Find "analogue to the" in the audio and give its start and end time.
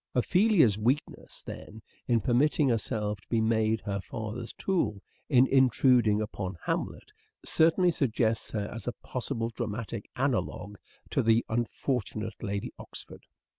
10.15-11.45